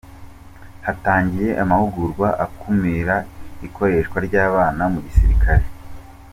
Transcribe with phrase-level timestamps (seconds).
[0.85, 3.15] Hatangiye amahugurwa akumira
[3.67, 5.65] ikoreshwa ry’abana mu gisirikare